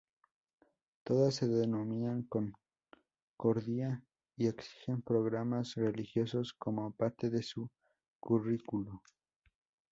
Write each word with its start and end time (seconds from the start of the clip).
Todas 1.03 1.35
se 1.35 1.47
denominan 1.47 2.23
Concordia 2.23 4.03
y 4.35 4.47
exigen 4.47 5.03
programas 5.03 5.75
religiosos 5.75 6.55
como 6.57 6.89
parte 6.91 7.29
de 7.29 7.43
su 7.43 7.69
currículo. 8.19 9.03